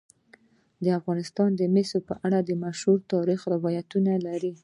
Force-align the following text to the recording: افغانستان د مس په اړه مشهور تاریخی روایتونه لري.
افغانستان 0.99 1.49
د 1.55 1.61
مس 1.75 1.91
په 2.07 2.13
اړه 2.25 2.39
مشهور 2.63 2.99
تاریخی 3.13 3.47
روایتونه 3.55 4.11
لري. 4.27 4.53